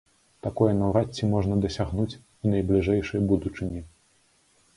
Такое 0.45 0.69
наўрад 0.77 1.09
ці 1.19 1.29
можна 1.33 1.57
дасягнуць 1.65 2.17
у 2.17 2.45
найбліжэйшай 2.55 3.21
будучыні. 3.35 3.81